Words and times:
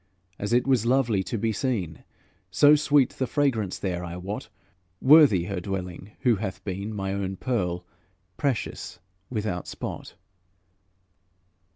As 0.39 0.51
it 0.51 0.65
was 0.65 0.87
lovely 0.87 1.21
to 1.21 1.37
be 1.37 1.51
seen, 1.53 2.03
So 2.49 2.73
sweet 2.73 3.11
the 3.11 3.27
fragrance 3.27 3.77
there, 3.77 4.03
I 4.03 4.17
wot, 4.17 4.49
Worthy 4.99 5.43
her 5.43 5.59
dwelling 5.61 6.13
who 6.21 6.37
hath 6.37 6.63
been 6.63 6.91
My 6.91 7.13
own 7.13 7.35
pearl, 7.37 7.85
precious, 8.35 8.97
without 9.29 9.67
spot. 9.67 10.15